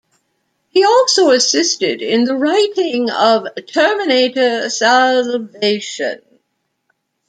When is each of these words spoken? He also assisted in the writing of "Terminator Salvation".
He 0.69 0.83
also 0.83 1.29
assisted 1.29 2.01
in 2.01 2.23
the 2.23 2.33
writing 2.33 3.11
of 3.11 3.45
"Terminator 3.67 4.67
Salvation". 4.71 6.23